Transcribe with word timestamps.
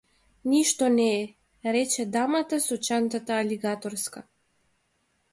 Ништо 0.51 0.85
не 0.93 1.03
е, 1.17 1.17
рече 1.75 2.05
дамата 2.15 2.59
со 2.67 2.77
чантата 2.87 3.35
алигаторска. 3.43 4.23